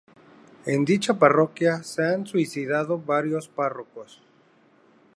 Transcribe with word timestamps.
En 0.65 0.83
dicha 0.83 1.19
parroquia 1.19 1.83
se 1.83 2.03
han 2.03 2.25
suicidado 2.25 2.97
varios 2.97 3.47
párrocos. 3.47 4.19